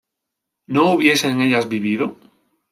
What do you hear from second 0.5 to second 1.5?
¿no hubiesen